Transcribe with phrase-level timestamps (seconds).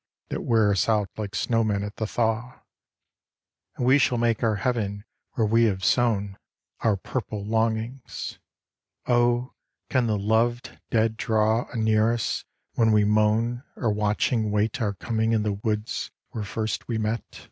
[0.29, 2.61] That wear us out like snow men at the thaw.
[3.75, 6.39] And we shall make our Heaven where we have sown
[6.79, 8.39] Our purple longings.
[9.05, 9.53] Oh!
[9.91, 12.43] can the loved dead draw Anear us
[12.73, 17.39] when we moan, or watching wait Our coming in the woods where first we met.